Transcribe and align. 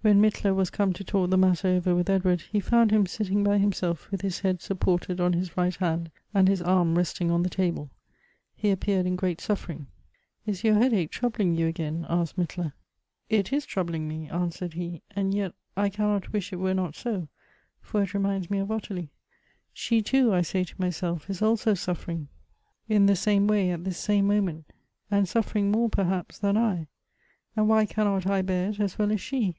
WHEN 0.00 0.22
Mittler 0.22 0.54
was 0.54 0.70
come 0.70 0.92
to 0.94 1.02
talk 1.04 1.28
the 1.28 1.36
matter 1.36 1.68
over 1.68 1.92
with 1.94 2.08
Edward, 2.08 2.40
he 2.52 2.60
found 2.60 2.92
him 2.92 3.04
sitting 3.04 3.42
by 3.44 3.58
himself, 3.58 4.10
with 4.10 4.20
his 4.22 4.40
head 4.40 4.62
supported 4.62 5.20
on 5.20 5.32
his 5.34 5.56
right 5.56 5.74
hand, 5.74 6.10
and 6.32 6.48
his 6.48 6.62
arm 6.62 6.96
resting 6.96 7.30
on 7.32 7.42
the 7.42 7.50
table. 7.50 7.90
He 8.54 8.70
appeared 8.70 9.04
in 9.06 9.16
great 9.16 9.40
suffering." 9.40 9.88
Is 10.46 10.62
your 10.64 10.76
headache 10.76 11.10
troubling 11.10 11.56
you 11.56 11.66
again?" 11.66 12.06
asked 12.08 12.38
Mit 12.38 12.50
tler. 12.50 12.72
13* 13.28 13.28
298 13.28 13.36
Goethe's 13.42 13.50
"It 13.50 13.56
is 13.56 13.66
troubling 13.66 14.08
me," 14.08 14.28
answered 14.30 14.74
he;" 14.74 15.02
and 15.16 15.34
yet 15.34 15.52
I 15.76 15.88
cannot 15.90 16.32
wish 16.32 16.52
it 16.52 16.60
were 16.60 16.72
not 16.74 16.94
so, 16.94 17.28
for 17.82 18.00
it 18.02 18.14
reminds 18.14 18.48
me 18.48 18.60
of 18.60 18.70
Ottilie. 18.70 19.10
She 19.74 20.00
too, 20.00 20.32
I 20.32 20.40
say 20.42 20.62
to 20.62 20.80
myself 20.80 21.28
is 21.28 21.42
also 21.42 21.74
suffering 21.74 22.28
in 22.88 23.06
the 23.06 23.16
same 23.16 23.46
way 23.48 23.70
at 23.72 23.84
this 23.84 23.98
same 23.98 24.28
moment, 24.28 24.66
and 25.10 25.28
suffering 25.28 25.72
more 25.72 25.90
perhaps 25.90 26.38
than 26.38 26.56
I; 26.56 26.86
and 27.56 27.68
why 27.68 27.84
cannot 27.84 28.26
I 28.28 28.42
bear 28.42 28.70
it 28.70 28.80
as 28.80 28.96
well 28.96 29.10
as 29.12 29.20
she 29.20 29.56